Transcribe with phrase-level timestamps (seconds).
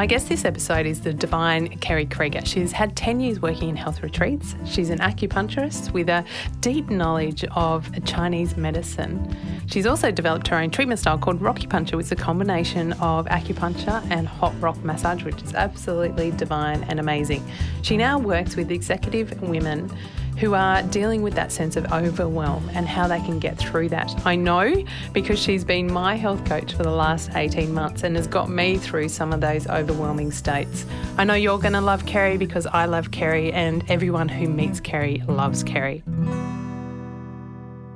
[0.00, 2.40] My guest this episode is the divine Kerry Krieger.
[2.46, 4.54] She's had 10 years working in health retreats.
[4.64, 6.24] She's an acupuncturist with a
[6.62, 9.36] deep knowledge of Chinese medicine.
[9.66, 14.02] She's also developed her own treatment style called Roccupuncture, which is a combination of acupuncture
[14.10, 17.46] and hot rock massage, which is absolutely divine and amazing.
[17.82, 19.94] She now works with executive women
[20.40, 24.10] who are dealing with that sense of overwhelm and how they can get through that.
[24.26, 24.74] I know
[25.12, 28.78] because she's been my health coach for the last 18 months and has got me
[28.78, 30.86] through some of those overwhelming states.
[31.18, 34.80] I know you're going to love Kerry because I love Kerry and everyone who meets
[34.80, 36.02] Kerry loves Kerry.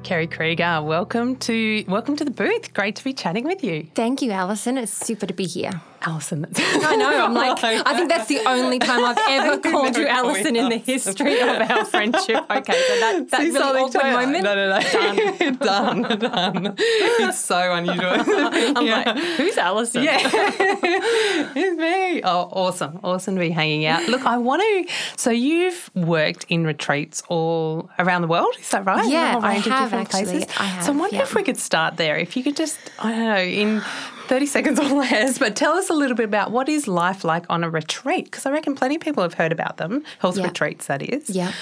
[0.03, 2.75] Kerry Krieger, welcome to welcome to the booth.
[2.75, 3.89] Great to be chatting with you.
[3.95, 4.77] Thank you, Alison.
[4.77, 5.81] It's super to be here.
[6.07, 6.47] Alison.
[6.57, 7.25] I know.
[7.25, 10.77] I'm like, I think that's the only time I've ever called you Alison in the
[10.77, 12.45] history of our friendship.
[12.51, 14.45] Okay, so that, that really awkward moment.
[14.45, 15.51] No, no, no.
[15.57, 16.03] Done.
[16.03, 16.75] done, done.
[16.79, 18.07] It's so unusual.
[18.07, 19.03] I'm yeah.
[19.07, 20.03] like, who's Alison?
[20.03, 20.21] Yeah.
[20.23, 22.23] it's me.
[22.23, 23.01] Oh, awesome.
[23.03, 24.07] Awesome to be hanging out.
[24.09, 28.85] Look, I want to, so you've worked in retreats all around the world, is that
[28.85, 29.09] right?
[29.09, 30.25] Yeah, I have actually.
[30.25, 30.57] Places.
[30.59, 31.23] I have, so I wonder yeah.
[31.23, 32.17] if we could start there.
[32.17, 33.83] If you could just, I don't know, in
[34.29, 37.45] 30 seconds or less, but tell us a little bit about what is life like
[37.49, 38.25] on a retreat?
[38.27, 40.47] Because I reckon plenty of people have heard about them, health Yeah.
[40.47, 41.31] retreats, that is.
[41.31, 41.53] Yeah.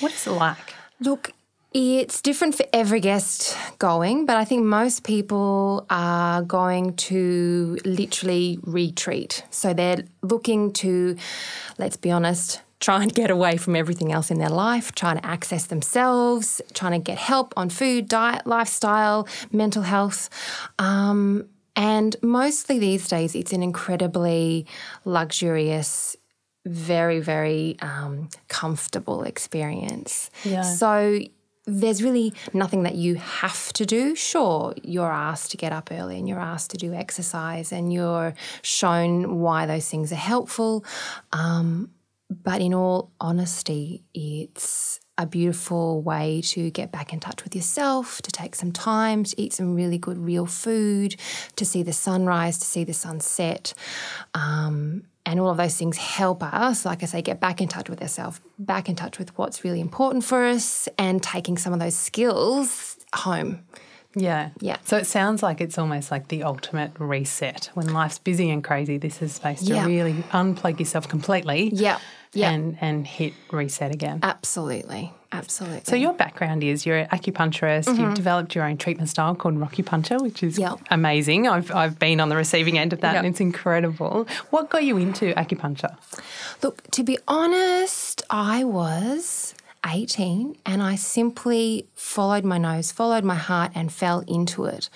[0.00, 0.74] What is it like?
[1.00, 1.32] Look,
[1.72, 8.58] it's different for every guest going, but I think most people are going to literally
[8.62, 9.44] retreat.
[9.50, 11.16] So they're looking to,
[11.78, 15.24] let's be honest, try and get away from everything else in their life, trying to
[15.24, 20.28] access themselves, trying to get help on food, diet, lifestyle, mental health.
[20.78, 24.66] Um, and mostly these days, it's an incredibly
[25.04, 26.16] luxurious,
[26.64, 30.30] very, very um, comfortable experience.
[30.44, 30.62] Yeah.
[30.62, 31.20] So
[31.66, 34.14] there's really nothing that you have to do.
[34.14, 38.34] Sure, you're asked to get up early and you're asked to do exercise and you're
[38.62, 40.84] shown why those things are helpful.
[41.32, 41.90] Um,
[42.30, 48.22] but in all honesty, it's a beautiful way to get back in touch with yourself,
[48.22, 51.16] to take some time, to eat some really good real food,
[51.56, 53.74] to see the sunrise, to see the sunset.
[54.34, 57.90] Um, and all of those things help us, like I say, get back in touch
[57.90, 61.78] with ourselves, back in touch with what's really important for us, and taking some of
[61.78, 63.60] those skills home.
[64.16, 64.50] Yeah.
[64.60, 64.78] Yeah.
[64.84, 67.70] So it sounds like it's almost like the ultimate reset.
[67.74, 69.86] When life's busy and crazy, this is space to Yeah.
[69.86, 71.70] really unplug yourself completely.
[71.72, 71.98] Yeah.
[72.32, 72.50] Yeah.
[72.52, 74.20] And, and hit reset again.
[74.22, 75.12] Absolutely.
[75.32, 75.82] Absolutely.
[75.84, 77.86] So your background is you're an acupuncturist.
[77.86, 78.14] You've mm-hmm.
[78.14, 80.80] developed your own treatment style called Roccupuncture, which is Yep.
[80.90, 81.46] amazing.
[81.46, 83.24] I've I've been on the receiving end of that, Yep.
[83.24, 84.26] and it's incredible.
[84.50, 85.96] What got you into acupuncture?
[86.62, 89.54] Look, to be honest, I was
[89.86, 94.90] 18 and I simply followed my nose, followed my heart, and fell into it,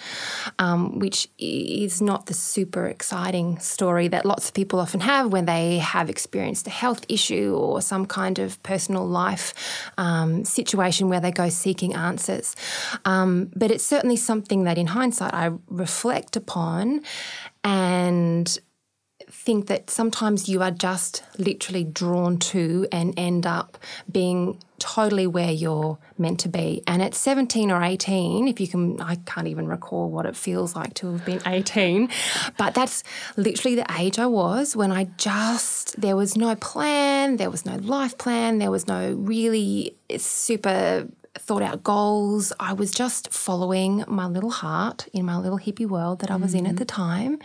[0.58, 5.46] um, which is not the super exciting story that lots of people often have when
[5.46, 9.54] they have experienced a health issue or some kind of personal life
[9.96, 12.54] um, situation where they go seeking answers.
[13.04, 17.02] Um, but it's certainly something that in hindsight I reflect upon
[17.62, 18.58] and
[19.44, 23.76] think that sometimes you are just literally drawn to and end up
[24.10, 26.82] being totally where you're meant to be.
[26.86, 30.74] And at 17 or 18, if you can, I can't even recall what it feels
[30.74, 32.08] like to have been 18,
[32.56, 33.04] but that's
[33.36, 37.76] literally the age I was when I just, there was no plan, there was no
[37.76, 41.06] life plan, there was no really super
[41.36, 42.52] thought out goals.
[42.60, 46.54] I was just following my little heart in my little hippie world that I was
[46.54, 46.76] in at mm-hmm.
[46.76, 47.38] the time.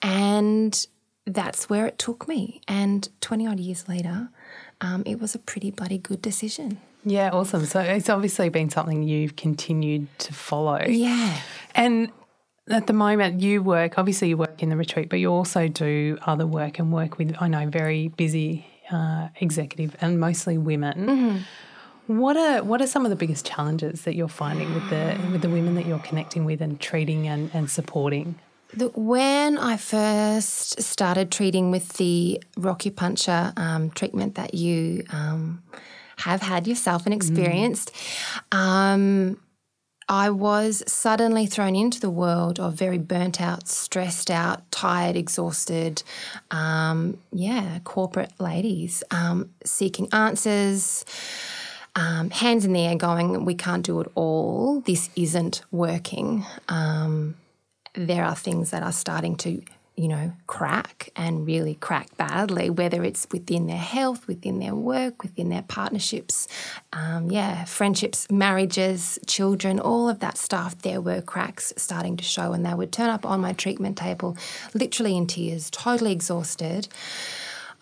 [0.00, 0.86] And
[1.26, 2.60] that's where it took me.
[2.66, 4.30] And 20 odd years later,
[4.80, 6.80] um, it was a pretty bloody good decision.
[7.04, 7.64] Yeah, awesome.
[7.66, 10.82] So it's obviously been something you've continued to follow.
[10.86, 11.40] Yeah.
[11.74, 12.10] And
[12.68, 16.18] at the moment, you work, obviously, you work in the retreat, but you also do
[16.26, 21.44] other work and work with, I know, very busy uh, executive and mostly women.
[22.08, 25.40] What are what are some of the biggest challenges that you're finding with the with
[25.40, 28.38] the women that you're connecting with and treating and, and supporting?
[28.76, 35.62] When I first started treating with the Roccupuncture um, treatment that you um,
[36.16, 37.90] have had yourself and experienced,
[38.50, 39.38] um,
[40.08, 46.02] I was suddenly thrown into the world of very burnt out, stressed out, tired, exhausted,
[46.50, 51.04] um, yeah, corporate ladies um, seeking answers,
[51.94, 54.80] um, hands in the air going, we can't do it all.
[54.80, 56.46] This isn't working.
[56.68, 57.34] Um,
[57.94, 59.62] there are things that are starting to
[59.96, 65.22] you know, crack and really crack badly, whether it's within their health, within their work,
[65.22, 66.48] within their partnerships,
[66.94, 70.78] um, yeah, friendships, marriages, children, all of that stuff.
[70.78, 74.36] There were cracks starting to show, and they would turn up on my treatment table,
[74.72, 76.88] literally in tears, totally exhausted,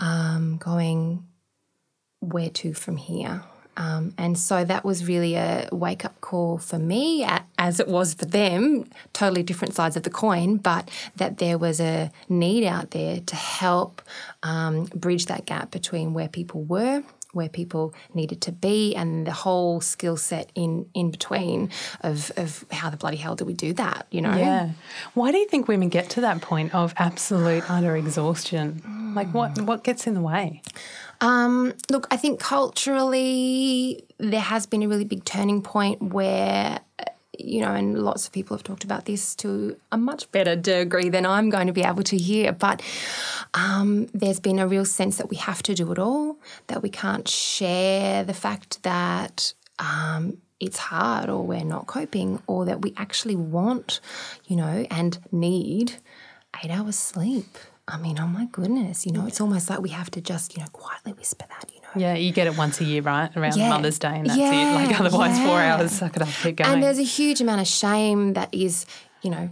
[0.00, 1.24] um, going,
[2.18, 3.44] where to from here?
[3.76, 7.26] Um, and so that was really a wake up call for me,
[7.58, 11.80] as it was for them, totally different sides of the coin, but that there was
[11.80, 14.02] a need out there to help
[14.42, 17.02] um, bridge that gap between where people were.
[17.32, 21.70] Where people needed to be, and the whole skill set in in between
[22.00, 24.08] of of how the bloody hell do we do that?
[24.10, 24.36] You know?
[24.36, 24.70] Yeah.
[25.14, 28.82] Why do you think women get to that point of absolute utter exhaustion?
[29.14, 30.62] Like, what what gets in the way?
[31.20, 36.80] Um, look, I think culturally there has been a really big turning point where
[37.44, 41.08] you know, and lots of people have talked about this to a much better degree
[41.08, 42.52] than I'm going to be able to hear.
[42.52, 42.82] But
[43.54, 46.36] um, there's been a real sense that we have to do it all,
[46.66, 52.64] that we can't share the fact that um, it's hard or we're not coping, or
[52.66, 54.00] that we actually want,
[54.46, 55.94] you know, and need
[56.62, 57.56] eight hours sleep.
[57.88, 60.62] I mean, oh my goodness, you know, it's almost like we have to just, you
[60.62, 61.88] know, quietly whisper that, you know.
[61.96, 63.34] Yeah, you get it once a year, right?
[63.36, 63.68] Around yeah.
[63.68, 64.52] Mother's Day, and that's yeah.
[64.52, 64.88] it.
[64.88, 65.46] Like, otherwise, yeah.
[65.46, 66.72] four hours, suck it up, keep going.
[66.72, 68.86] And there's a huge amount of shame that is,
[69.22, 69.50] you know,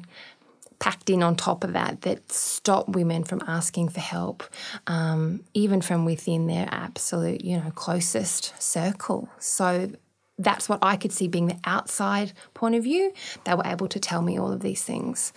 [0.79, 4.45] packed in on top of that that stop women from asking for help,
[4.87, 9.29] um, even from within their absolute, you know, closest circle.
[9.41, 9.91] So
[10.39, 13.13] that's what I could see being the outside point of view.
[13.45, 15.33] They were able to tell me all of these things,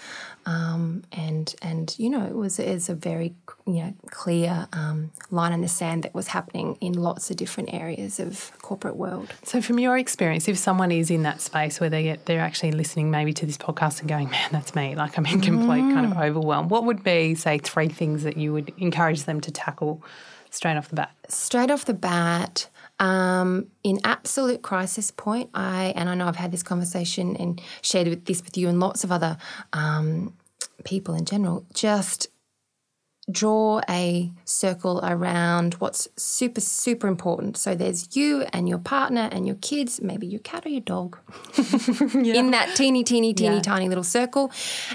[0.46, 3.34] um, and and you know it was is a very
[3.66, 7.74] you know clear um, line in the sand that was happening in lots of different
[7.74, 9.34] areas of corporate world.
[9.44, 12.72] So, from your experience, if someone is in that space where they get they're actually
[12.72, 15.94] listening maybe to this podcast and going, "Man, that's me," like I'm in complete mm.
[15.94, 16.24] kind of mm.
[16.24, 16.70] overwhelm.
[16.70, 20.04] What would be say three things that you would encourage them to tackle
[20.52, 21.12] straight off the bat?
[21.28, 22.68] Straight off the bat.
[23.02, 28.26] Um, in absolute crisis point, I and I know I've had this conversation and shared
[28.26, 29.38] this with you and lots of other
[29.74, 30.36] um,
[30.84, 31.66] people in general.
[31.74, 32.28] Just
[33.30, 37.56] draw a circle around what's super, super important.
[37.56, 41.18] So there's you and your partner and your kids, maybe your cat or your dog,
[42.16, 42.34] yeah.
[42.34, 43.62] in that teeny, teeny, teeny, yeah.
[43.62, 44.52] tiny little circle.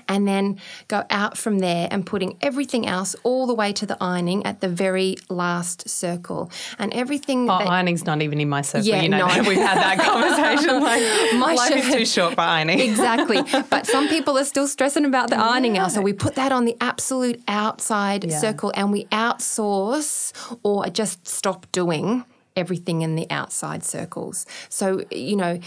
[0.08, 0.58] And then
[0.88, 4.60] go out from there and putting everything else all the way to the ironing at
[4.60, 6.50] the very last circle.
[6.78, 7.48] And everything.
[7.48, 8.86] Oh, that, ironing's not even in my circle.
[8.86, 9.42] Yeah, you know, no.
[9.48, 10.82] we've had that conversation.
[10.82, 11.02] like,
[11.38, 11.78] my life shirt.
[11.78, 12.80] is too short for ironing.
[12.80, 13.40] exactly.
[13.70, 15.82] But some people are still stressing about the ironing yeah.
[15.82, 15.88] now.
[15.88, 18.38] So we put that on the absolute outside yeah.
[18.38, 20.32] circle and we outsource
[20.62, 22.24] or just stop doing
[22.56, 24.46] everything in the outside circles.
[24.68, 25.60] So, you know,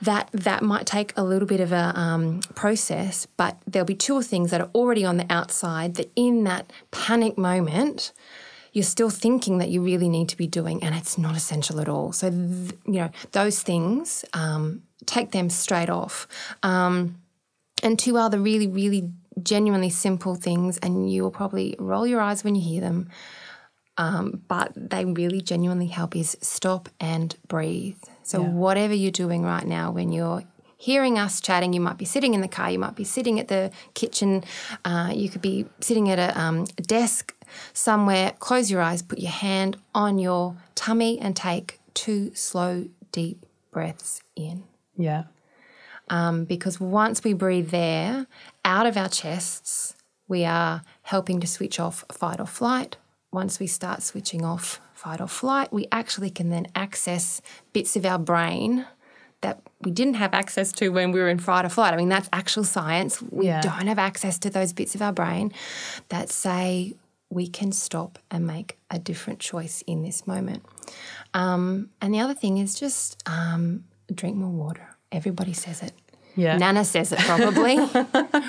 [0.00, 4.20] that that might take a little bit of a um, process, but there'll be two
[4.22, 8.12] things that are already on the outside that in that panic moment,
[8.72, 11.88] you're still thinking that you really need to be doing, and it's not essential at
[11.88, 12.12] all.
[12.12, 16.26] So, th- you know, those things, um, take them straight off.
[16.62, 17.20] Um,
[17.82, 19.10] and two other really, really
[19.42, 23.08] genuinely simple things, and you will probably roll your eyes when you hear them.
[23.96, 27.96] Um, but they really genuinely help is stop and breathe.
[28.24, 28.48] So, yeah.
[28.48, 30.42] whatever you're doing right now, when you're
[30.76, 33.48] hearing us chatting, you might be sitting in the car, you might be sitting at
[33.48, 34.44] the kitchen,
[34.84, 37.34] uh, you could be sitting at a, um, desk
[37.72, 38.32] somewhere.
[38.38, 44.20] Close your eyes, put your hand on your tummy, and take two slow, deep breaths
[44.36, 44.64] in.
[44.96, 45.24] Yeah.
[46.10, 48.26] Um, because once we breathe there,
[48.64, 49.94] out of our chests,
[50.28, 52.96] we are helping to switch off fight or flight.
[53.32, 57.42] Once we start switching off fight or flight, we actually can then access
[57.72, 58.86] bits of our brain
[59.42, 61.92] that we didn't have access to when we were in fight or flight.
[61.92, 63.20] I mean, that's actual science.
[63.20, 63.60] We yeah.
[63.60, 65.52] don't have access to those bits of our brain
[66.08, 66.94] that say
[67.28, 70.64] we can stop and make a different choice in this moment.
[71.34, 74.88] Um, and the other thing is just um, drink more water.
[75.12, 75.92] Everybody says it.
[76.36, 76.56] Yeah.
[76.56, 77.78] Nana says it probably.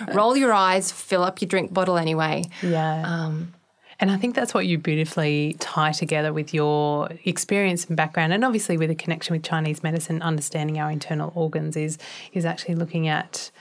[0.14, 2.44] Roll your eyes, fill up your drink bottle anyway.
[2.62, 3.04] Yeah.
[3.06, 3.54] Um,
[4.00, 8.44] and I think that's what you beautifully tie together with your experience and background, and
[8.44, 11.98] obviously with a connection with Chinese medicine, understanding our internal organs is
[12.34, 13.52] is actually looking at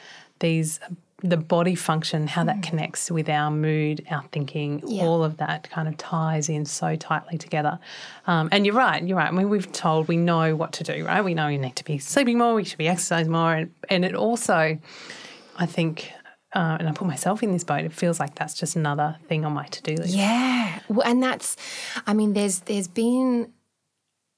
[0.40, 0.80] these
[1.22, 2.62] the body function, how that mm.
[2.62, 5.02] connects with our mood, our thinking, yeah.
[5.02, 7.78] all of that kind of ties in so tightly together.
[8.26, 9.28] Um, and you're right, you're right.
[9.28, 11.24] I mean, we've told, we know what to do, right?
[11.24, 13.54] We know we need to be sleeping more, we should be exercising more.
[13.54, 14.78] And, and it also,
[15.56, 16.12] I think,
[16.52, 17.84] uh, and I put myself in this boat.
[17.84, 20.14] It feels like that's just another thing on my to do list.
[20.14, 21.56] Yeah, well, and that's,
[22.06, 23.52] I mean, there's there's been,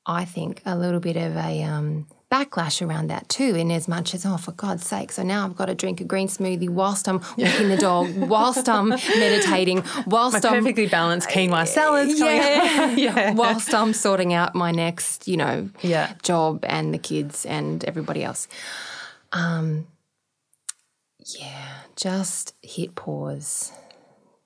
[0.07, 2.07] I think, a little bit of a um,
[2.37, 5.57] backlash around that too, in as much as, oh, for God's sake, so now I've
[5.57, 10.43] got to drink a green smoothie whilst I'm walking the dog, whilst I'm meditating, whilst
[10.45, 12.19] My I'm perfectly balanced quinoa salads.
[12.21, 13.33] yeah, yeah.
[13.35, 16.13] whilst I'm sorting out my next, you know, Yeah.
[16.23, 18.49] job and the kids and everybody else.
[19.33, 19.87] Um,
[21.39, 23.73] yeah, just hit pause,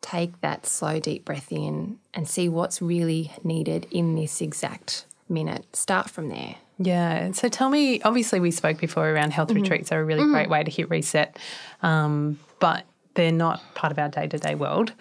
[0.01, 5.65] take that slow, deep breath in, and see what's really needed in this exact minute.
[5.77, 6.57] Start from there.
[6.83, 7.33] Yeah.
[7.33, 9.63] So tell me, obviously, we spoke before around health mm-hmm.
[9.63, 10.33] retreats are a really mm-hmm.
[10.33, 11.39] great way to hit reset,
[11.83, 14.93] um, but they're not part of our day to day world.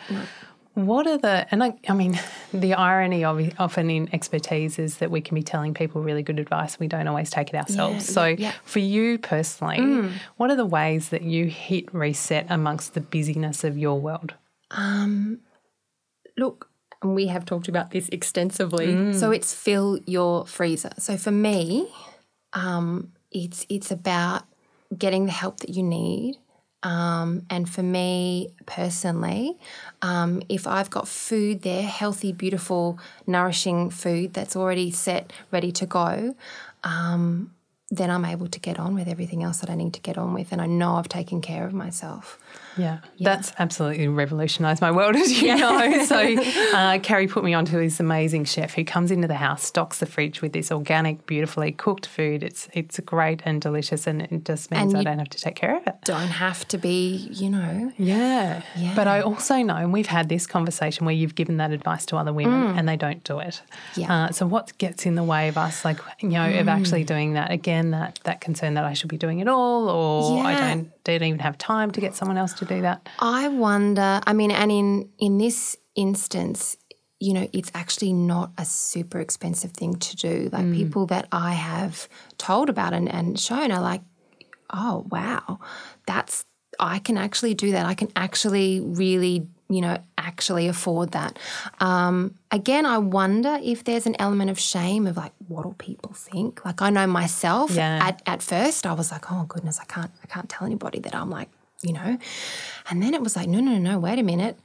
[0.73, 2.19] What are the, and I, I mean,
[2.53, 6.37] the irony of often in expertise is that we can be telling people really good
[6.37, 6.77] advice.
[6.79, 8.09] We don't always take it ourselves.
[8.09, 10.11] Yeah, so yeah, for you personally, mm.
[10.35, 14.33] what are the ways that you hit reset amongst the busyness of your world?
[14.71, 15.39] Um,
[16.37, 16.68] look,
[17.01, 19.13] and we have talked about this extensively.
[19.13, 20.91] So it's fill your freezer.
[20.97, 21.89] So for me,
[22.53, 24.43] um, it's it's about
[24.97, 26.37] getting the help that you need.
[26.81, 29.57] Um, and for me personally,
[30.01, 35.85] um, if I've got food there, healthy, beautiful, nourishing food that's already set, ready to
[35.85, 36.35] go,
[36.85, 37.53] um,
[37.91, 40.33] then I'm able to get on with everything else that I need to get on
[40.33, 40.53] with.
[40.53, 42.39] And I know I've taken care of myself.
[42.79, 45.79] Yeah, that's absolutely revolutionised my world, as you know.
[46.09, 46.17] So,
[46.73, 50.05] uh, Kerry put me onto this amazing chef who comes into the house, stocks the
[50.05, 52.41] fridge with this organic, beautifully cooked food.
[52.41, 55.55] It's it's great and delicious, and it just means And I don't have to take
[55.55, 55.95] care of it.
[56.05, 57.91] Don't have to be, you know,
[58.75, 58.93] Yeah.
[58.95, 62.17] But I also know, and we've had this conversation where you've given that advice to
[62.17, 63.61] other women and they don't do it.
[63.95, 64.13] Yeah.
[64.25, 67.33] Uh, so what gets in the way of us, like, you know, of actually doing
[67.33, 67.51] that?
[67.51, 71.23] Again, that, that concern that I should be doing it all or I don't, don't
[71.23, 73.07] even have time to get someone else to do that.
[73.19, 74.21] I wonder.
[74.25, 76.77] I mean, and in in this instance,
[77.19, 80.49] you know, it's actually not a super expensive thing to do.
[80.53, 82.07] Like people that I have
[82.37, 84.01] told about and, and shown are like,
[84.71, 85.59] oh wow,
[86.07, 86.45] that's
[86.79, 87.85] I can actually do that.
[87.85, 91.37] I can actually really, you know, actually afford that.
[91.81, 96.13] Um, again, I wonder if there's an element of shame of like, what do people
[96.13, 96.63] think?
[96.63, 97.99] Like I know myself Yeah.
[98.07, 101.13] at, at first I was like, oh goodness, I can't I can't tell anybody that
[101.13, 101.49] I'm like,
[101.81, 102.17] you know.
[102.89, 104.57] And then it was like, no, no, no, wait a minute.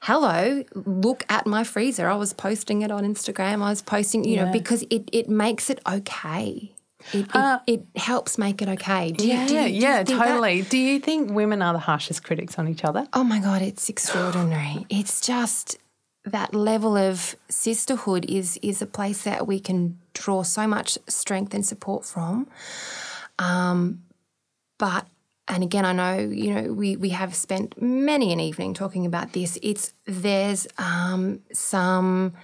[0.00, 2.08] Hello, look at my freezer.
[2.08, 3.62] I was posting it on Instagram.
[3.62, 6.74] I was posting, you know, because it, it makes it okay.
[7.12, 9.12] It, it, Uh, it helps make it okay.
[9.12, 10.26] Do you- Yeah, do you- do you yeah, think that?
[10.26, 10.62] totally.
[10.62, 13.06] Do you think women are the harshest critics on each other?
[13.14, 14.86] Oh my God, it's extraordinary.
[14.90, 15.78] It's just
[16.26, 21.52] that level of sisterhood is is a place that we can draw so much strength
[21.54, 22.46] and support from.
[23.38, 24.02] Um,
[24.78, 25.06] but
[25.46, 29.32] and again, I know you know we we have spent many an evening talking about
[29.32, 29.58] this.
[29.62, 32.34] It's there's um, some.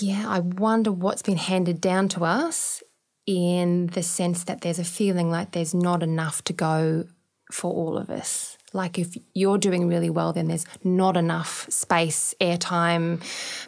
[0.00, 2.82] Yeah, I wonder what's been handed down to us
[3.26, 7.04] in the sense that there's a feeling like there's not enough to go
[7.50, 8.56] for all of us.
[8.72, 13.20] Like if you're doing really well, then there's not enough space, airtime,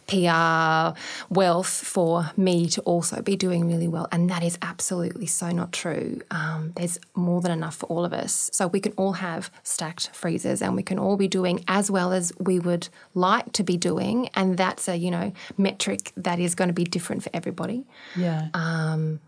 [0.06, 0.99] PR,
[1.32, 4.08] wealth for me to also be doing really well.
[4.11, 6.20] And that is absolutely so not true.
[6.30, 8.50] Um, there's more than enough for all of us.
[8.52, 12.12] So we can all have stacked freezers and we can all be doing as well
[12.12, 14.28] as we would like to be doing.
[14.34, 17.84] And that's a, you know, metric that is going to be different for everybody.
[18.16, 18.49] Yeah.
[18.54, 19.20] Um,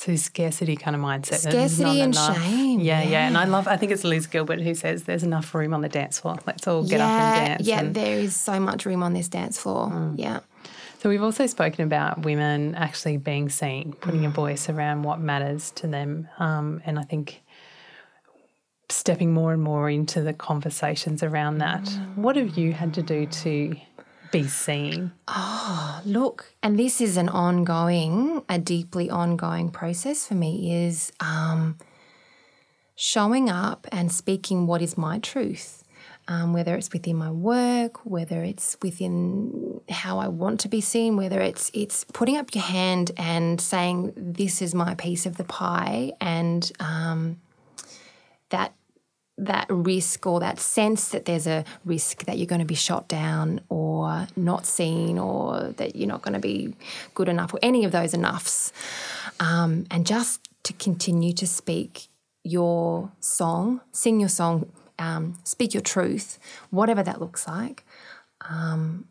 [0.00, 1.40] so scarcity kind of mindset.
[1.40, 2.42] Scarcity and enough.
[2.42, 3.68] shame, Yeah, yeah, And I love.
[3.68, 6.38] I think it's Liz Gilbert who says there's enough room on the dance floor.
[6.46, 7.66] Let's all get yeah, up and dance.
[7.68, 9.88] Yeah, and- there is so much room on this dance floor.
[9.88, 10.14] Mm.
[10.16, 10.40] Yeah.
[11.02, 15.70] So we've also spoken about women actually being seen, putting a voice around what matters
[15.72, 17.42] to them, um, and I think
[18.88, 21.88] stepping more and more into the conversations around that.
[22.16, 23.76] What have you had to do to
[24.30, 25.12] be seen?
[25.28, 31.78] Oh, look, and this is an ongoing, a deeply ongoing process for me is um,
[32.94, 35.84] showing up and speaking what is my truth.
[36.28, 41.16] Um, whether it's within my work, whether it's within how I want to be seen,
[41.16, 45.44] whether it's it's putting up your hand and saying this is my piece of the
[45.44, 47.40] pie, and um,
[48.50, 48.74] that
[49.40, 53.08] that risk or that sense that there's a risk that you're going to be shot
[53.08, 56.74] down or not seen or that you're not going to be
[57.14, 58.72] good enough or any of those enoughs.
[59.40, 62.08] Um, and just to continue to speak
[62.44, 67.84] your song, sing your song, um, speak your truth, whatever that looks like,
[68.48, 69.06] um,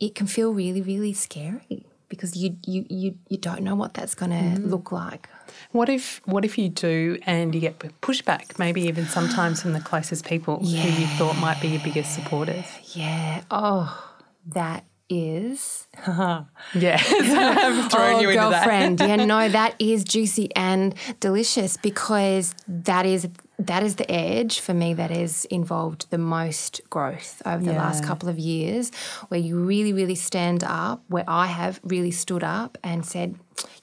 [0.00, 4.14] it can feel really, really scary because you you you, you don't know what that's
[4.14, 5.28] going to look like.
[5.72, 9.80] What if what if you do and you get pushback, maybe even sometimes from the
[9.80, 12.64] closest people who you thought might be your biggest supporters?
[12.94, 13.42] Yeah.
[13.50, 14.14] Oh,
[14.48, 17.00] that is Yeah.
[17.98, 18.64] Oh, you into that.
[18.64, 19.00] girlfriend.
[19.00, 24.74] yeah, no, that is juicy and delicious because that is that is the edge for
[24.74, 28.90] me that has involved the most growth over the last couple of years,
[29.28, 33.36] where you really, really stand up, where I have really stood up and said,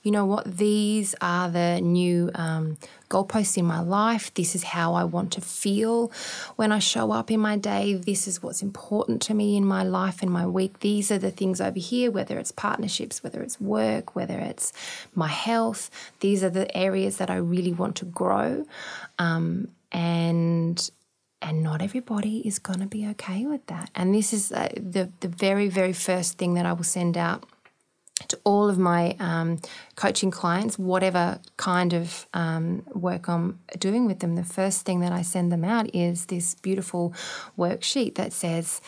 [0.04, 2.78] you know what, these are the new um,
[3.10, 4.34] goalposts in my life.
[4.34, 6.12] This is how I want to feel
[6.56, 7.94] when I show up in my day.
[7.94, 10.80] This is what's important to me in my life and my week.
[10.80, 14.74] These are the things over here, whether it's partnerships, whether it's work, whether it's
[15.16, 15.90] my health.
[16.20, 18.66] These are the areas that I really want to grow.
[19.20, 20.90] Um, and
[21.42, 23.90] and not everybody is going to be okay with that.
[23.96, 27.46] And this is uh, the the very very first thing that I will send out
[28.30, 29.60] to all of my um,
[29.96, 35.12] coaching clients, whatever kind of um, work I'm doing with them, the first thing that
[35.12, 37.14] I send them out is this beautiful
[37.58, 38.82] worksheet that says,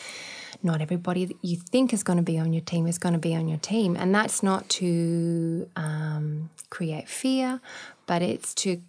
[0.62, 3.18] not everybody that you think is going to be on your team is going to
[3.18, 3.96] be on your team.
[3.96, 7.60] And that's not to um, create fear,
[8.06, 8.80] but it's to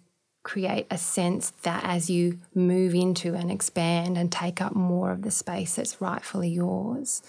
[0.42, 5.22] create a sense that as you move into and expand and take up more of
[5.22, 7.22] the space that's rightfully yours,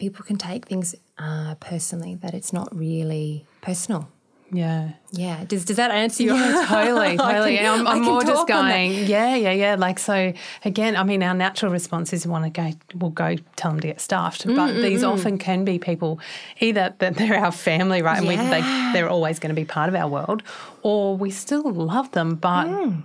[0.00, 4.08] people can take things uh, personally, that it's not really personal.
[4.52, 4.94] Yeah.
[5.12, 5.44] Yeah.
[5.44, 7.56] Does, does that answer your Yeah, totally, totally.
[7.56, 9.76] can- And I'm, I'm more just going, yeah, yeah, yeah.
[9.76, 10.32] Like, so
[10.64, 13.78] again, I mean, our natural response is we want to go, we'll go tell them
[13.80, 14.44] to get stuffed.
[14.48, 16.18] Mm, But these often can be people
[16.58, 18.18] either that they're our family, right?
[18.18, 18.60] And we, they,
[18.92, 20.42] they're always going to be part of our world,
[20.82, 22.64] or we still love them, but.
[22.66, 23.04] Mm.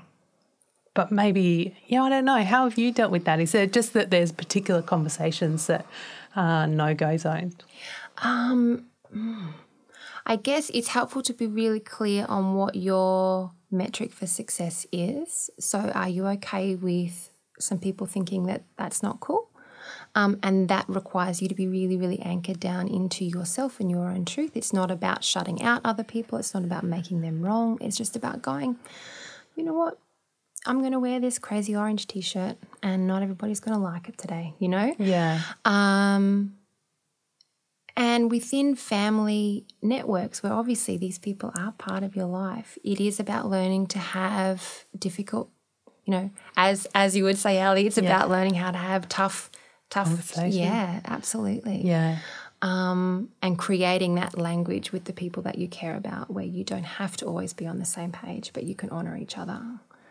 [0.96, 2.42] But maybe, yeah, I don't know.
[2.42, 3.42] How have you dealt with that?
[3.42, 5.86] Is it just that there's particular conversations that
[6.36, 7.56] Uh, are no go zones?
[8.18, 9.54] Um, mm.
[10.26, 15.50] I guess it's helpful to be really clear on what your metric for success is.
[15.60, 19.50] So, are you okay with some people thinking that that's not cool?
[20.16, 24.08] Um, and that requires you to be really, really anchored down into yourself and your
[24.08, 24.52] own truth.
[24.56, 27.78] It's not about shutting out other people, it's not about making them wrong.
[27.82, 28.78] It's just about going,
[29.56, 30.00] you know what?
[30.66, 34.10] I'm going to wear this crazy orange t shirt and not everybody's going to like
[34.10, 34.96] it today, you know?
[34.98, 35.42] Yeah.
[35.64, 36.56] Um,
[37.98, 43.20] and within family networks, where obviously these people are part of your life, it is
[43.20, 45.50] about learning to have difficult,
[46.04, 49.50] you know, as as you would say, Ali, it's about learning how to have tough,
[49.90, 52.18] tough, yeah, absolutely, Yeah.
[52.62, 56.84] um, and creating that language with the people that you care about, where you don't
[56.84, 59.62] have to always be on the same page, but you can honor each other.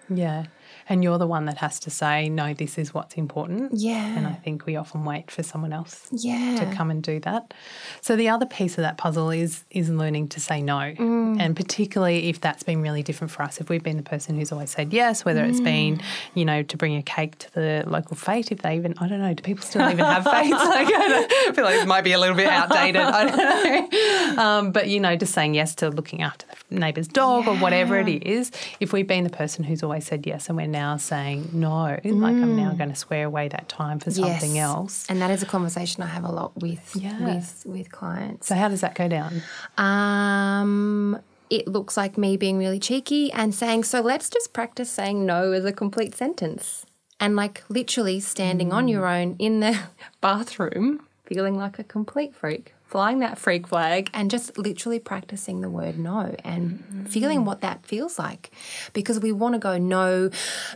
[0.08, 0.46] Yeah.
[0.88, 3.72] And you're the one that has to say, no, this is what's important.
[3.74, 4.16] Yeah.
[4.16, 7.54] And I think we often wait for someone else Yeah, to come and do that.
[8.00, 10.74] So the other piece of that puzzle is is learning to say no.
[10.98, 11.40] Mm.
[11.40, 14.52] And particularly if that's been really different for us, if we've been the person who's
[14.52, 16.02] always said yes, whether it's been, Mm.
[16.34, 19.20] you know, to bring a cake to the local fete, if they even I don't
[19.20, 20.50] know, do people still even have fetes?
[20.52, 23.02] like, I, feel like it might be a little bit outdated.
[23.02, 23.92] I don't
[24.36, 24.42] know.
[24.42, 27.98] Um, but you know, just saying yes to looking after the neighbour's dog or whatever
[27.98, 28.50] it is.
[28.80, 32.04] If we've been the person who's always said yes and we're now saying no, like
[32.04, 34.54] I'm now going to swear away that time for something Mm.
[34.54, 34.64] Yes.
[34.64, 35.06] else.
[35.08, 37.24] And that is a conversation I have a lot with Yeah.
[37.24, 38.48] with with clients.
[38.48, 39.42] So how does that go down?
[39.76, 45.24] Um, it looks like me being really cheeky and saying, so let's just practice saying
[45.26, 46.86] no as a complete sentence.
[47.20, 49.78] And like literally standing on your own in the
[50.20, 55.70] bathroom, feeling like a complete freak, flying that freak flag, and just literally practicing the
[55.70, 58.50] word no and feeling what that feels like.
[58.92, 60.30] Because we want to go, no,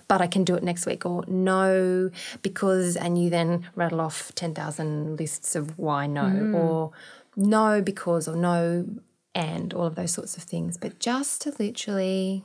[0.08, 2.10] but I can do it next week, or no,
[2.42, 6.54] because, and you then rattle off 10,000 lists of why no, mm.
[6.54, 6.90] or
[7.36, 8.86] no, because, or no,
[9.34, 10.76] and all of those sorts of things.
[10.76, 12.42] But just to literally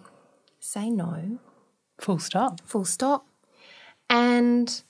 [0.59, 1.39] say no,
[1.99, 2.61] Full stop.
[2.65, 3.25] full stop,
[4.09, 4.83] and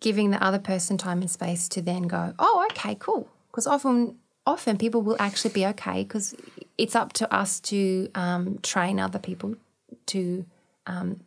[0.00, 3.28] giving the other person time and space to then go, oh, okay, cool.
[3.50, 6.34] Because often, often people will actually be okay because
[6.78, 9.54] it's up to us to um, train other people
[10.06, 10.44] to
[10.86, 11.20] um,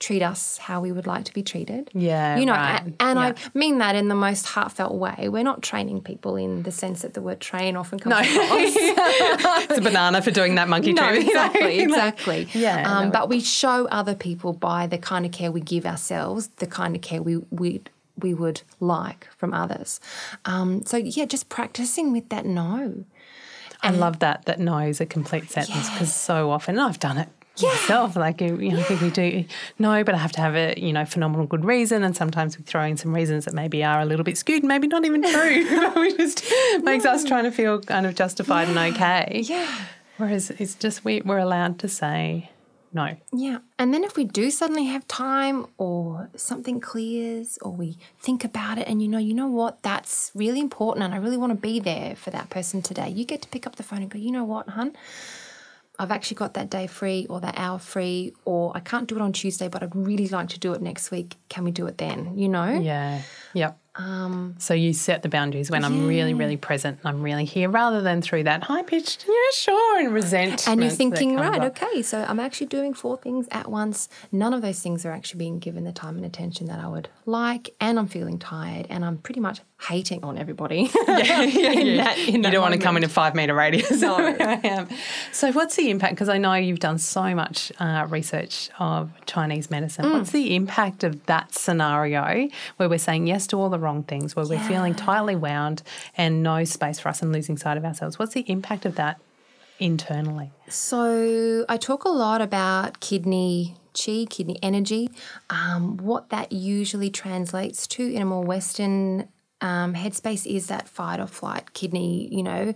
[0.00, 1.88] treat us how we would like to be treated.
[1.94, 2.82] Yeah, you know, right.
[2.98, 3.32] a- and Yeah.
[3.36, 5.28] I mean that in the most heartfelt way.
[5.28, 8.72] We're not training people in the sense that the word train often comes across.
[9.70, 12.48] it's a banana for doing that monkey No, exactly, exactly.
[12.52, 13.10] Yeah, Um, no.
[13.12, 16.96] but we show other people by the kind of care we give ourselves, the kind
[16.96, 17.80] of care we we
[18.18, 20.00] we would like from others.
[20.44, 23.04] Um, so yeah, just practicing with that no.
[23.82, 24.46] I love that.
[24.46, 27.28] That no is a complete sentence because so often, I've done it
[27.62, 28.16] myself.
[28.16, 29.44] Like you know, I think we do
[29.78, 32.64] no, but I have to have a you know phenomenal good reason, and sometimes we
[32.64, 35.68] throw in some reasons that maybe are a little bit skewed, maybe not even true,
[35.80, 36.44] but we just
[36.82, 39.42] makes us trying to feel kind of justified and okay.
[39.44, 39.70] Yeah.
[40.16, 42.50] Whereas it's just we, we're allowed to say
[42.94, 43.16] no.
[43.32, 43.58] Yeah.
[43.78, 48.78] And then if we do suddenly have time or something clears or we think about
[48.78, 51.58] it and you know, you know what, that's really important and I really want to
[51.58, 54.18] be there for that person today, you get to pick up the phone and go,
[54.18, 54.96] you know what, hun?
[55.98, 59.22] I've actually got that day free or that hour free, or I can't do it
[59.22, 61.36] on Tuesday, but I'd really like to do it next week.
[61.48, 62.36] Can we do it then?
[62.36, 62.68] You know?
[62.80, 63.22] Yeah.
[63.52, 63.78] Yep.
[63.96, 65.86] Um, so you set the boundaries when yeah.
[65.86, 66.98] I'm really, really present.
[66.98, 70.68] And I'm really here, rather than through that high pitched, yeah, sure, and resentment.
[70.68, 71.80] And you're thinking, right, up.
[71.82, 74.08] okay, so I'm actually doing four things at once.
[74.32, 77.08] None of those things are actually being given the time and attention that I would
[77.24, 80.90] like, and I'm feeling tired, and I'm pretty much hating on everybody.
[81.08, 81.42] yeah, yeah,
[81.72, 82.04] yeah.
[82.04, 82.60] That, you don't moment.
[82.60, 84.00] want to come in a five meter radius.
[84.00, 84.88] No, I am.
[85.32, 86.14] So, what's the impact?
[86.14, 90.06] Because I know you've done so much uh, research of Chinese medicine.
[90.06, 90.12] Mm.
[90.12, 94.34] What's the impact of that scenario where we're saying yes to all the wrong things,
[94.34, 95.82] where we're feeling tightly wound
[96.16, 98.18] and no space for us and losing sight of ourselves?
[98.18, 99.20] What's the impact of that
[99.78, 100.50] internally?
[100.68, 105.08] So, I talk a lot about kidney chi, kidney energy.
[105.50, 109.28] Um, what that usually translates to in a more Western
[109.64, 112.74] um, headspace is that fight or flight kidney, you know,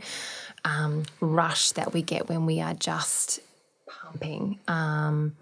[0.65, 3.41] um, rush that we get when we are just
[3.87, 4.59] pumping.
[4.67, 5.37] Um,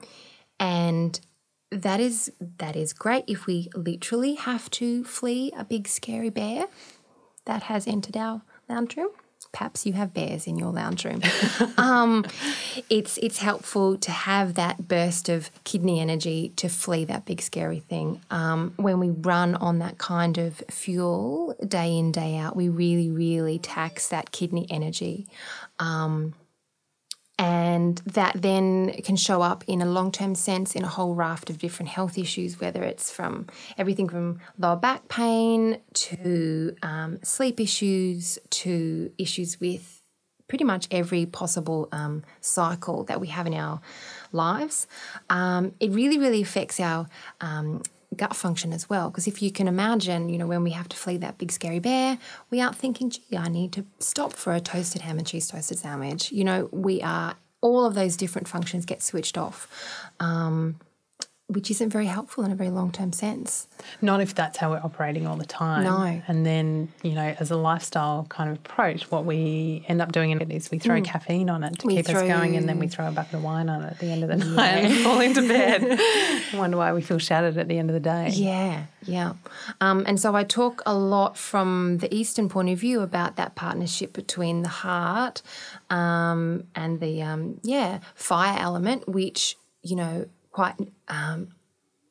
[0.58, 1.20] and
[1.70, 6.66] that is that is great if we literally have to flee a big scary bear
[7.44, 9.10] that has entered our lounge room
[9.56, 11.22] perhaps you have bears in your lounge room.
[11.78, 12.26] um,
[12.90, 17.80] it's it's helpful to have that burst of kidney energy to flee that big scary
[17.80, 18.20] thing.
[18.30, 23.10] Um, when we run on that kind of fuel day in day out, we really
[23.10, 25.26] really tax that kidney energy.
[25.78, 26.34] Um,
[27.38, 31.50] and that then can show up in a long term sense in a whole raft
[31.50, 33.46] of different health issues, whether it's from
[33.76, 40.02] everything from lower back pain to um, sleep issues to issues with
[40.48, 43.80] pretty much every possible um, cycle that we have in our
[44.32, 44.86] lives.
[45.28, 47.08] Um, it really, really affects our
[47.40, 47.82] um,
[48.16, 49.10] gut function as well.
[49.10, 51.78] Because if you can imagine, you know, when we have to flee that big scary
[51.78, 52.18] bear,
[52.50, 55.78] we aren't thinking, gee, I need to stop for a toasted ham and cheese toasted
[55.78, 56.32] sandwich.
[56.32, 59.68] You know, we are, all of those different functions get switched off.
[60.20, 60.80] Um,
[61.48, 63.68] which isn't very helpful in a very long term sense.
[64.02, 65.84] Not if that's how we're operating all the time.
[65.84, 66.22] No.
[66.26, 70.32] And then, you know, as a lifestyle kind of approach, what we end up doing
[70.32, 71.04] is we throw mm.
[71.04, 72.22] caffeine on it to we keep throw...
[72.22, 74.24] us going, and then we throw a bucket of wine on it at the end
[74.24, 74.88] of the night yeah.
[74.88, 75.84] and fall into bed.
[76.52, 78.30] I wonder why we feel shattered at the end of the day.
[78.32, 79.34] Yeah, yeah.
[79.80, 83.54] Um, and so I talk a lot from the Eastern point of view about that
[83.54, 85.42] partnership between the heart
[85.90, 90.76] um, and the, um, yeah, fire element, which, you know, quite
[91.08, 91.48] um,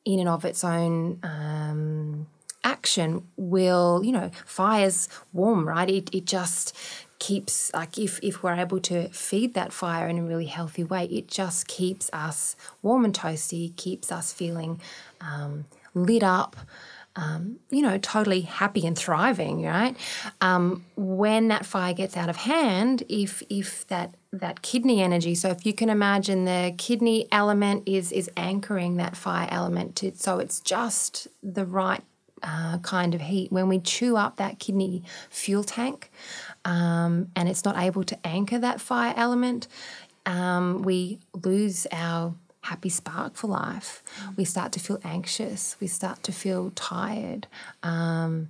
[0.04, 2.28] in and of its own um,
[2.62, 5.90] action will, you know, fire's warm, right?
[5.90, 6.72] It, it just
[7.18, 11.06] keeps, like, if, if we're able to feed that fire in a really healthy way,
[11.06, 14.80] it just keeps us warm and toasty, keeps us feeling
[15.20, 16.54] um, lit up.
[17.16, 19.96] Um, you know, totally happy and thriving, right?
[20.42, 25.34] Um, when that fire gets out of hand, if if that that kidney energy.
[25.34, 30.12] So if you can imagine the kidney element is is anchoring that fire element to
[30.14, 32.02] so it's just the right
[32.42, 33.50] uh, kind of heat.
[33.50, 36.10] When we chew up that kidney fuel tank
[36.64, 39.68] um, and it's not able to anchor that fire element,
[40.26, 42.34] um, we lose our
[42.66, 44.02] happy spark for life.
[44.36, 45.76] We start to feel anxious.
[45.80, 47.46] We start to feel tired.
[47.82, 48.48] Um,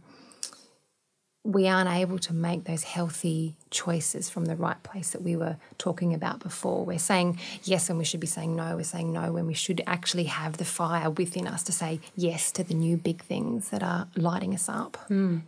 [1.45, 5.57] we aren't able to make those healthy choices from the right place that we were
[5.79, 6.85] talking about before.
[6.85, 8.75] We're saying yes when we should be saying no.
[8.77, 12.51] We're saying no when we should actually have the fire within us to say yes
[12.53, 14.99] to the new big things that are lighting us up.
[15.09, 15.43] Mm.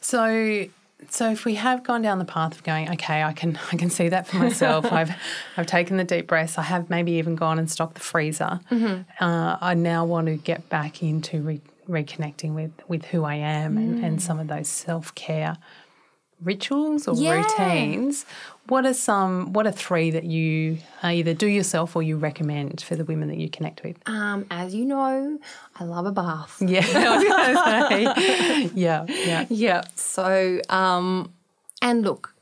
[0.00, 0.66] So
[1.10, 3.90] so if we have gone down the path of going, okay, I can I can
[3.90, 4.84] see that for myself.
[4.92, 5.10] I've
[5.56, 6.58] I've taken the deep breaths.
[6.58, 8.60] I have maybe even gone and stocked the freezer.
[8.70, 9.24] Mm-hmm.
[9.24, 13.76] Uh, I now want to get back into re- reconnecting with with who I am
[13.76, 13.78] mm.
[13.78, 15.56] and, and some of those self care
[16.42, 17.42] rituals or yeah.
[17.42, 18.26] routines.
[18.66, 19.52] What are some?
[19.52, 23.36] What are three that you either do yourself or you recommend for the women that
[23.36, 23.96] you connect with?
[24.06, 25.38] Um, as you know,
[25.76, 26.56] I love a bath.
[26.60, 26.86] Yeah,
[28.74, 29.82] yeah, yeah, yeah.
[29.96, 31.30] So, um,
[31.82, 32.34] and look,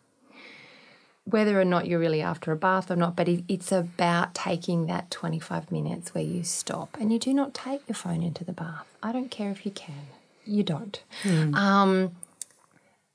[1.24, 5.10] whether or not you're really after a bath or not, but it's about taking that
[5.10, 8.86] 25 minutes where you stop and you do not take your phone into the bath.
[9.02, 10.06] I don't care if you can,
[10.44, 11.02] you don't.
[11.22, 11.54] Mm.
[11.54, 12.16] Um,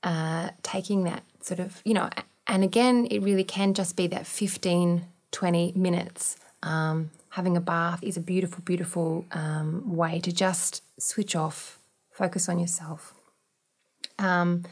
[0.02, 2.08] uh, taking that sort of, you know,
[2.48, 6.36] and again, it really can just be that 15, 20 minutes.
[6.62, 11.78] Um, having a bath is a beautiful, beautiful um, way to just switch off,
[12.10, 13.14] focus on yourself.
[14.18, 14.64] Um,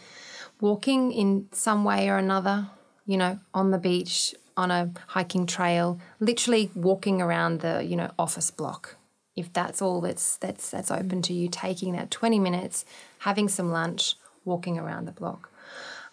[0.61, 2.69] walking in some way or another,
[3.05, 8.11] you know, on the beach, on a hiking trail, literally walking around the you know
[8.19, 8.97] office block.
[9.37, 12.85] If that's all that's that's that's open to you, taking that twenty minutes,
[13.19, 15.51] having some lunch, walking around the block.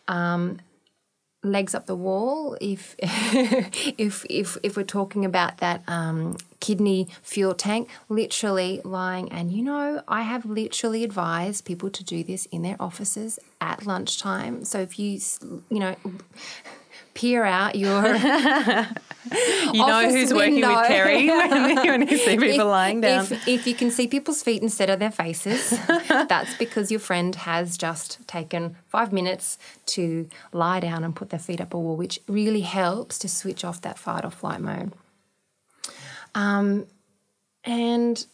[0.07, 0.59] Um,
[1.43, 7.53] legs up the wall if if if if we're talking about that um, kidney fuel
[7.53, 9.31] tank literally lying.
[9.31, 13.85] And you know i have literally advised people to do this in their offices at
[13.85, 14.65] lunchtime.
[14.65, 15.19] So if you
[15.69, 15.95] you know
[17.13, 18.15] peer out your
[19.73, 23.23] you know who's working with Kerry when you see people if, lying down.
[23.23, 27.35] If, if, you can see people's feet instead of their faces, that's because your friend
[27.35, 31.95] has just taken five minutes to lie down and put their feet up a wall,
[31.95, 34.93] which really helps to switch off that fight or flight mode.
[36.35, 36.87] Um,
[37.63, 38.25] and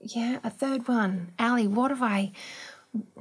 [0.00, 1.66] yeah, a third one, Ali.
[1.66, 2.32] What have I?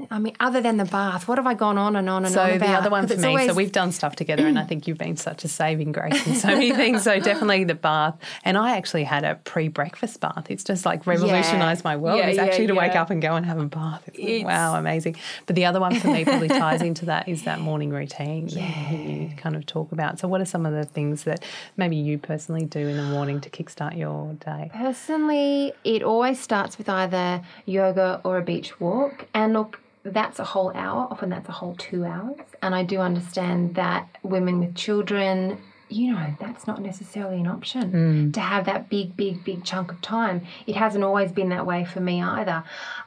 [0.10, 2.42] I mean, other than the bath, what have I gone on and on and so
[2.42, 2.60] on about?
[2.60, 3.48] So the other one for me, always...
[3.48, 6.36] so we've done stuff together, and I think you've been such a saving grace in
[6.36, 7.04] so many things.
[7.04, 10.48] So definitely the bath, and I actually had a pre-breakfast bath.
[10.50, 11.90] It's just like revolutionised yeah.
[11.90, 12.18] my world.
[12.18, 14.04] Yeah, it's yeah, actually to wake up and go and have a bath.
[14.08, 14.46] It's, it's...
[14.46, 15.16] wow, amazing.
[15.46, 18.92] But the other one for me probably ties into that is that morning routine that
[18.92, 20.20] you kind of talk about.
[20.20, 21.46] So what are some of the things that
[21.78, 24.70] maybe you personally do in the morning to kickstart your day?
[24.74, 29.61] Personally, it always starts with either yoga or a beach walk, and
[30.04, 32.40] that's a whole hour, often that's a whole two hours.
[32.62, 35.60] And I do understand that women with children,
[35.90, 38.34] you know, that's not necessarily an option mm.
[38.34, 40.46] to have that big, big, big chunk of time.
[40.66, 42.64] It hasn't always been that way for me either.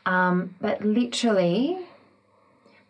[0.07, 1.78] Um, but literally,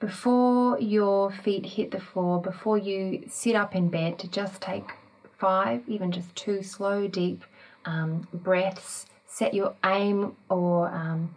[0.00, 4.92] before your feet hit the floor, before you sit up in bed, to just take
[5.38, 7.44] five, even just two slow, deep
[7.84, 11.34] um, breaths, set your aim or um,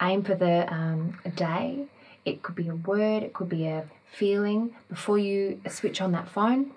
[0.00, 1.84] aim for the um, day.
[2.24, 6.28] It could be a word, it could be a feeling before you switch on that
[6.28, 6.72] phone,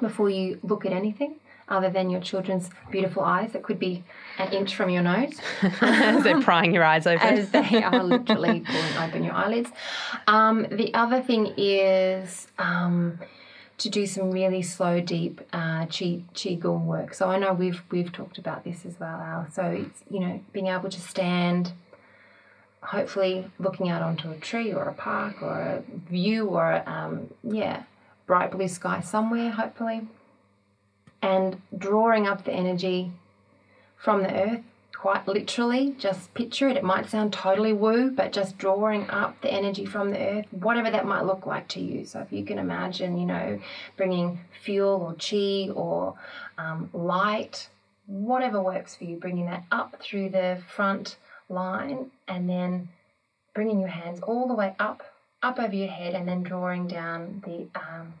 [0.00, 1.36] before you look at anything
[1.68, 4.04] other than your children's beautiful eyes that could be
[4.38, 5.40] an inch from your nose.
[5.80, 7.26] As they're prying your eyes open.
[7.26, 9.70] As they are literally pulling open your eyelids.
[10.26, 13.18] Um, the other thing is um,
[13.78, 17.14] to do some really slow, deep uh, qi qigong work.
[17.14, 19.46] So I know we've we've talked about this as well, Al.
[19.50, 21.72] So it's you know being able to stand
[22.84, 27.82] hopefully looking out onto a tree or a park or a view or um, yeah
[28.26, 30.06] bright blue sky somewhere hopefully.
[31.22, 33.12] And drawing up the energy
[33.96, 34.60] from the earth
[34.94, 36.76] quite literally just picture it.
[36.76, 40.90] It might sound totally woo but just drawing up the energy from the earth whatever
[40.90, 42.04] that might look like to you.
[42.04, 43.58] So if you can imagine you know
[43.96, 46.14] bringing fuel or chi or
[46.58, 47.68] um, light
[48.06, 51.16] whatever works for you bringing that up through the front
[51.48, 52.88] line and then
[53.54, 55.02] bringing your hands all the way up,
[55.42, 58.14] up over your head, and then drawing down the um,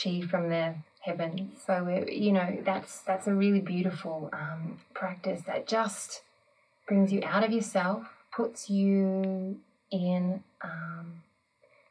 [0.00, 1.62] chi from the heavens.
[1.66, 6.22] So you know that's that's a really beautiful um, practice that just
[6.86, 9.58] brings you out of yourself, puts you
[9.90, 11.22] in um,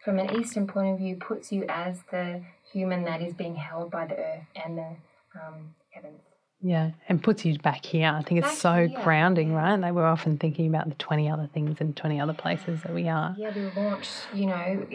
[0.03, 3.91] from an Eastern point of view, puts you as the human that is being held
[3.91, 4.95] by the earth and the
[5.35, 6.21] um, heavens.
[6.61, 8.09] Yeah, and puts you back here.
[8.09, 9.01] I think it's back so here.
[9.03, 9.73] grounding, right?
[9.73, 12.93] And they were often thinking about the 20 other things and 20 other places that
[12.93, 13.33] we are.
[13.37, 14.87] Yeah, we launched, you know,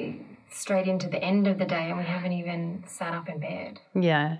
[0.50, 3.80] straight into the end of the day and we haven't even sat up in bed.
[3.94, 4.38] Yeah.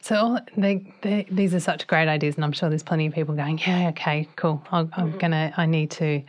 [0.00, 3.34] So they, they, these are such great ideas, and I'm sure there's plenty of people
[3.34, 4.62] going, yeah, okay, cool.
[4.70, 5.18] i am mm-hmm.
[5.18, 6.22] gonna, I need to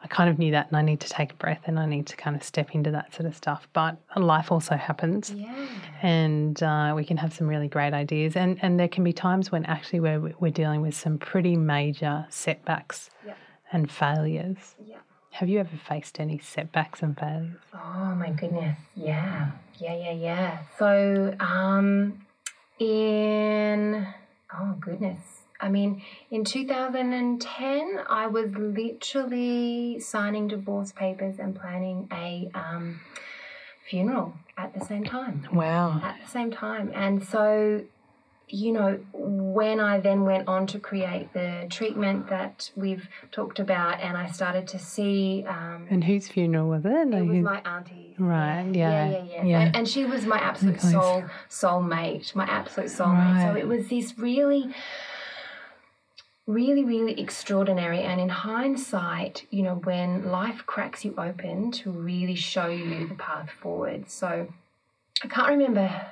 [0.00, 2.06] I kind of knew that and I need to take a breath and I need
[2.06, 3.66] to kind of step into that sort of stuff.
[3.72, 5.32] But life also happens.
[5.32, 5.66] Yeah.
[6.02, 8.36] And uh, we can have some really great ideas.
[8.36, 12.26] And, and there can be times when actually we're, we're dealing with some pretty major
[12.30, 13.34] setbacks yeah.
[13.72, 14.76] and failures.
[14.86, 14.98] Yeah.
[15.30, 17.58] Have you ever faced any setbacks and failures?
[17.74, 18.78] Oh my goodness.
[18.94, 19.50] Yeah.
[19.78, 20.58] Yeah, yeah, yeah.
[20.78, 22.24] So, um,
[22.78, 24.06] in,
[24.54, 32.48] oh goodness I mean, in 2010, I was literally signing divorce papers and planning a
[32.54, 33.00] um,
[33.88, 35.48] funeral at the same time.
[35.52, 36.00] Wow.
[36.02, 36.92] At the same time.
[36.94, 37.82] And so,
[38.46, 44.00] you know, when I then went on to create the treatment that we've talked about,
[44.00, 45.44] and I started to see.
[45.46, 47.14] Um, and whose funeral was it?
[47.14, 48.14] It was my auntie.
[48.16, 48.70] Right.
[48.72, 48.90] Yeah.
[48.90, 49.10] Yeah.
[49.10, 49.24] Yeah.
[49.24, 49.44] Yeah.
[49.44, 49.60] yeah.
[49.60, 53.34] And, and, she was my absolute soul soulmate, my absolute soulmate.
[53.34, 53.52] Right.
[53.52, 54.72] So it was this really
[56.48, 58.00] really, really extraordinary.
[58.00, 63.14] And in hindsight, you know, when life cracks you open to really show you the
[63.14, 64.10] path forward.
[64.10, 64.48] So
[65.22, 66.06] I can't remember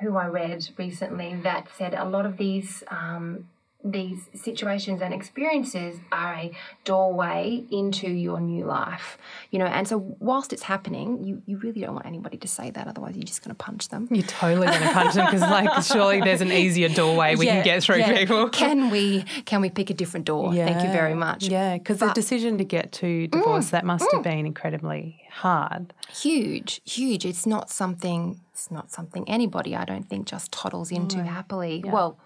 [0.00, 3.48] who I read recently that said a lot of these um,
[3.90, 6.52] these situations and experiences are a
[6.84, 9.18] doorway into your new life
[9.50, 9.66] you know?
[9.66, 13.16] And so whilst it's happening you, you really don't want anybody to say that otherwise
[13.16, 14.08] you're just going to punch them.
[14.10, 17.56] You're totally going to punch them because, like, surely there's an easier doorway we Yeah,
[17.56, 18.16] can get through yeah.
[18.16, 18.48] people.
[18.50, 20.52] can we can we pick a different door?
[20.52, 21.44] Thank you very much.
[21.48, 24.24] Yeah, because the decision to get to divorce mm, that must have mm.
[24.24, 25.92] been incredibly hard.
[26.10, 27.24] huge huge.
[27.24, 31.84] It's not something it's not something anybody i don't think just toddles into happily.
[31.84, 32.18] Well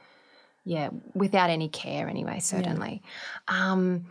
[0.65, 3.03] yeah without any care anyway certainly
[3.49, 4.07] um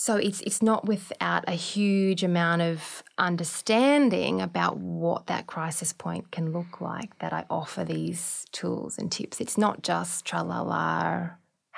[0.00, 6.30] so it's it's not without a huge amount of understanding about what that crisis point
[6.30, 9.42] can look like that I offer these tools and tips.
[9.42, 11.30] It's not just tra la la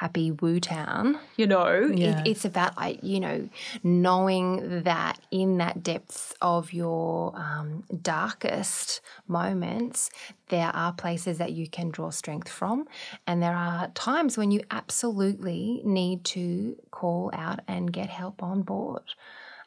[0.02, 1.92] happy woo town, you know.
[1.94, 2.22] Yeah.
[2.22, 3.48] It, it's about I you know
[3.84, 10.10] knowing that in that depths of your um, darkest moments,
[10.48, 12.88] there are places that you can draw strength from,
[13.28, 18.62] and there are times when you absolutely need to call out and get help on
[18.62, 19.04] board.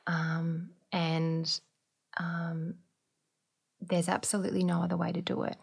[0.06, 1.62] Um, and
[2.18, 2.76] um,
[3.80, 5.58] there's absolutely no other way to do it.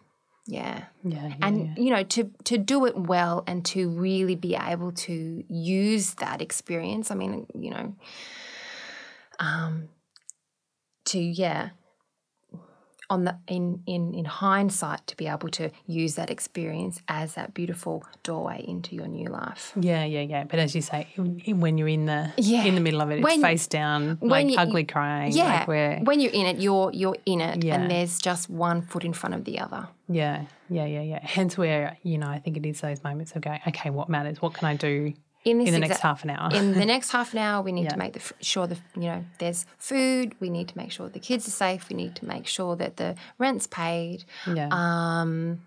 [0.46, 0.85] Yeah.
[1.05, 1.83] Yeah, yeah, And yeah.
[1.83, 6.42] you know, to to do it well and to really be able to use that
[6.42, 7.11] experience.
[7.11, 7.96] I mean, you know,
[9.38, 9.88] um,
[11.07, 11.70] to yeah,
[13.12, 15.64] on the in in in hindsight, to be able to
[16.03, 17.96] use that experience as that beautiful
[18.29, 19.62] doorway into your new life.
[19.90, 20.44] Yeah, yeah, yeah.
[20.51, 21.01] But as you say,
[21.64, 22.20] when you're in the
[22.53, 22.64] Yeah.
[22.68, 25.33] in the middle of it, it's When- face down, like you- ugly crying.
[25.33, 27.75] Yeah, like where, when you're in it, you're you're in it, Yeah.
[27.77, 29.83] and there's just one foot in front of the other.
[30.09, 31.20] yeah, yeah, yeah, yeah.
[31.37, 34.37] Hence, where you know, I think it is those moments of going, okay, what matters?
[34.42, 35.12] What can I do
[35.44, 36.50] In this in the next half an hour?
[36.55, 37.90] in the next half an hour, we need Yeah.
[37.90, 40.35] to make the, f- sure the you know there's food.
[40.40, 41.88] We need to make sure the kids are safe.
[41.88, 44.24] We need to make sure that the rent's paid.
[44.46, 45.61] yeah, Um,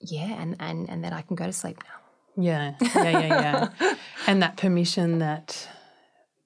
[0.00, 2.42] yeah, and and and that I can go to sleep now.
[2.42, 3.94] yeah, yeah, yeah, yeah.
[4.26, 5.68] and that permission that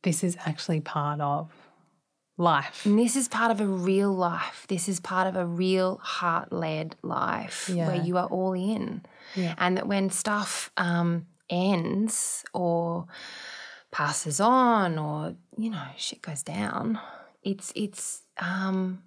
[0.03, 1.51] this is actually part of
[2.39, 2.85] life.
[2.85, 4.67] And this is part of a real life.
[4.69, 7.87] This is part of a real heart led life Yeah.
[7.87, 9.03] where you are all in.
[9.35, 9.55] Yeah.
[9.59, 13.07] And that when stuff um, ends or
[13.91, 17.01] passes on or, you know, shit goes down,
[17.43, 19.03] it's, it's, um,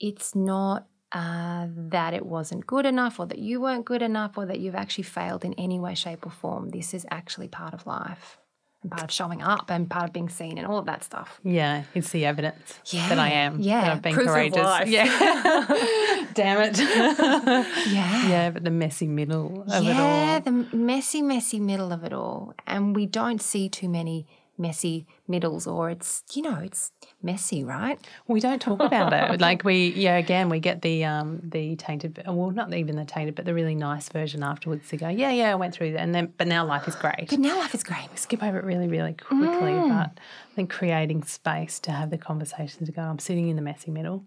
[0.00, 4.46] it's not uh, that it wasn't good enough or that you weren't good enough or
[4.46, 6.70] that you've actually failed in any way, shape, or form.
[6.70, 8.38] This is actually part of life
[8.82, 11.40] and part of showing up and part of being seen and all of that stuff.
[11.44, 13.60] Yeah, it's the evidence that I am.
[13.60, 14.88] Yeah, that I've been proof of courageous.
[14.88, 15.04] Yeah,
[16.34, 16.78] damn it.
[16.78, 18.28] Yeah.
[18.28, 20.16] yeah, but the messy middle of it all.
[20.26, 22.54] yeah, the messy, messy middle of it all.
[22.66, 24.26] And we don't see too many
[24.58, 27.98] messy middles, or it's, you know, it's messy, right?
[28.28, 29.40] We don't talk about it.
[29.40, 33.34] Like we, yeah, again, we get the um the tainted, well, not even the tainted,
[33.34, 36.14] but the really nice version afterwards to go, yeah, yeah, I went through that, and
[36.14, 37.28] then, but now life is great.
[37.30, 38.08] But now life is great.
[38.10, 39.88] we Skip over it really, really quickly, Mm.
[39.88, 43.62] but I think creating space to have the conversation to go, I'm sitting in the
[43.62, 44.24] messy middle,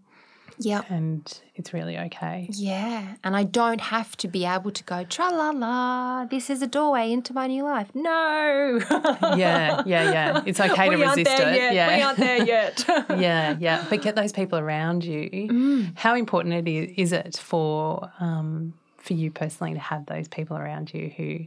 [0.57, 0.85] Yep.
[0.89, 2.47] and it's really okay.
[2.51, 3.15] Yeah.
[3.23, 6.67] And I don't have to be able to go, tra la la, this is a
[6.67, 7.89] doorway into my new life.
[7.93, 8.79] No.
[9.35, 10.43] Yeah, yeah, yeah.
[10.45, 11.73] It's okay to resist it.
[11.73, 11.95] Yeah.
[11.95, 12.85] We aren't there yet.
[13.17, 13.85] yeah, yeah.
[13.89, 15.29] But get those people around you.
[15.29, 15.97] Mm.
[15.97, 20.57] How important it is, is it for um, for you personally to have those people
[20.57, 21.39] around you who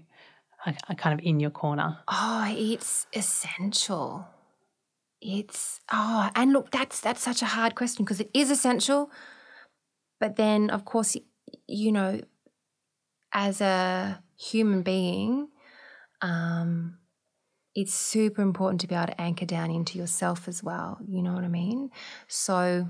[0.67, 1.99] are, are kind of in your corner?
[2.09, 4.27] Oh, it's essential.
[5.21, 9.11] It's oh, and look, that's that's such a hard question because it is essential.
[10.21, 11.17] But then, of course,
[11.67, 12.21] you know,
[13.33, 15.49] as a human being,
[16.23, 16.99] um,
[17.75, 20.99] it's super important to be able to anchor down into yourself as well.
[21.07, 21.91] You know what I mean?
[22.27, 22.87] So.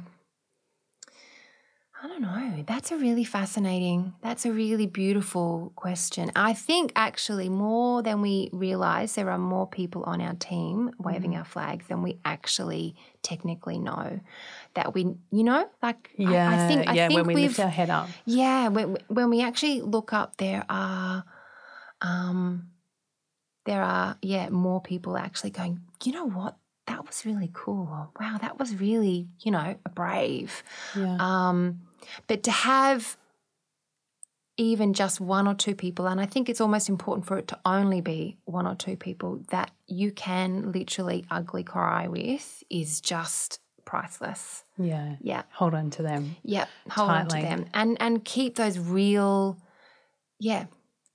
[2.01, 2.63] I don't know.
[2.65, 6.31] That's a really fascinating, that's a really beautiful question.
[6.37, 11.33] I think actually more than we realize, there are more people on our team waving
[11.33, 11.39] Mm.
[11.39, 14.21] our flags than we actually technically know.
[14.75, 17.09] That we, you know, like Yeah, I, think, I yeah.
[17.09, 20.37] think when we we've, lift our head up, yeah, when, when we actually look up,
[20.37, 21.25] there are,
[22.01, 22.71] um,
[23.65, 26.57] there are, yeah, more people actually going, you know what?
[26.87, 28.13] That was really cool.
[28.21, 30.63] Wow, that was really, you know, brave.
[30.97, 31.81] yeah, Um,
[32.27, 33.17] but to have
[34.57, 37.59] even just one or two people, and I think it's almost important for it to
[37.65, 43.61] only be one or two people that you can literally ugly cry with is just
[43.85, 44.65] priceless.
[44.77, 45.15] yeah.
[45.21, 45.43] Yeah.
[45.53, 46.37] Hold on to them.
[46.43, 46.69] Yep.
[46.91, 47.67] Hold on to them.
[47.73, 49.59] And and keep those real
[50.41, 50.67] yeah,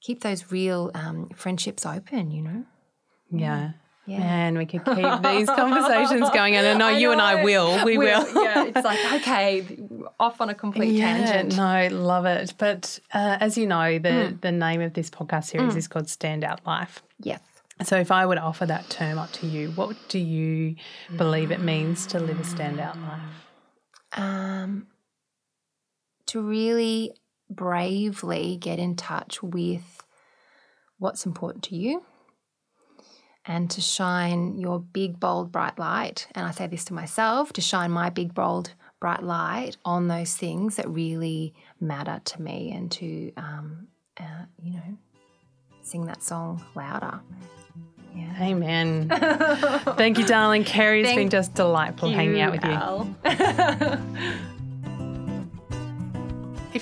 [0.01, 2.65] keep those real um, friendships open, you know?
[3.31, 3.71] Yeah.
[4.05, 4.19] Yeah.
[4.19, 6.55] Man, we could keep these conversations going.
[6.57, 7.85] And I know I you and I will.
[7.85, 8.25] We will.
[8.43, 9.65] yeah, it's like, okay,
[10.19, 11.55] off on a complete tangent.
[11.55, 12.53] No, love it.
[12.57, 14.35] But uh, as you know, the, Hmm.
[14.41, 17.01] the name of this podcast series is called Standout Life.
[17.21, 17.39] Yes.
[17.83, 20.75] So if I would offer that term up to you, what do you
[21.15, 23.47] believe it means to live a standout life?
[24.15, 24.87] um,
[26.27, 27.13] to really
[27.49, 30.03] bravely get in touch with
[30.99, 32.03] what's important to you
[33.45, 36.27] and to shine your big, bold, bright light.
[36.35, 40.33] And I say this to myself to shine my big, bold, bright light on those
[40.35, 43.87] things that really matter to me and to, um,
[44.19, 44.97] uh, you know,
[45.81, 47.19] sing that song louder.
[48.15, 48.43] Yeah.
[48.43, 49.09] Amen.
[49.97, 50.63] Thank you, darling.
[50.63, 53.15] Kerry, it's been just delightful hanging out with you.